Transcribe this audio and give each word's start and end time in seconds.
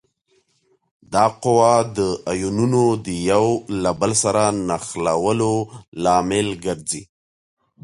دا 1.13 1.25
قوه 1.43 1.73
د 1.97 1.99
آیونونو 2.31 2.83
د 3.05 3.07
یو 3.31 3.45
له 3.83 3.91
بل 3.99 4.11
سره 4.23 4.43
نښلولو 4.69 5.53
لامل 6.03 6.47
ګرځي. 6.65 7.01